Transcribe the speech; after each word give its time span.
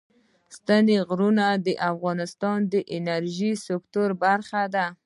ستوني 0.57 0.97
غرونه 1.07 1.45
د 1.65 1.67
افغانستان 1.91 2.59
د 2.71 2.73
انرژۍ 2.97 3.51
سکتور 3.67 4.09
برخه 4.23 4.61
ده. 4.75 4.85